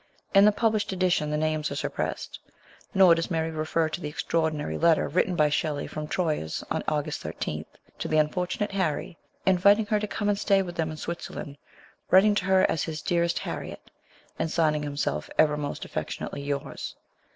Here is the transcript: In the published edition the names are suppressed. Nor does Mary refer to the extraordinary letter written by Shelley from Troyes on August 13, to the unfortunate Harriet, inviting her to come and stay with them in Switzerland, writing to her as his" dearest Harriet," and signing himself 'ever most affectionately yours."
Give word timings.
In 0.33 0.45
the 0.45 0.51
published 0.51 0.91
edition 0.91 1.29
the 1.29 1.37
names 1.37 1.69
are 1.69 1.75
suppressed. 1.75 2.39
Nor 2.91 3.13
does 3.13 3.29
Mary 3.29 3.51
refer 3.51 3.87
to 3.89 4.01
the 4.01 4.09
extraordinary 4.09 4.75
letter 4.75 5.07
written 5.07 5.35
by 5.35 5.49
Shelley 5.49 5.85
from 5.85 6.07
Troyes 6.07 6.63
on 6.71 6.81
August 6.87 7.21
13, 7.21 7.65
to 7.99 8.07
the 8.07 8.17
unfortunate 8.17 8.71
Harriet, 8.71 9.15
inviting 9.45 9.85
her 9.85 9.99
to 9.99 10.07
come 10.07 10.27
and 10.27 10.39
stay 10.39 10.63
with 10.63 10.73
them 10.73 10.89
in 10.89 10.97
Switzerland, 10.97 11.55
writing 12.09 12.33
to 12.33 12.45
her 12.45 12.65
as 12.67 12.81
his" 12.85 12.99
dearest 13.03 13.37
Harriet," 13.37 13.91
and 14.39 14.49
signing 14.49 14.81
himself 14.81 15.29
'ever 15.37 15.55
most 15.55 15.85
affectionately 15.85 16.41
yours." 16.41 16.95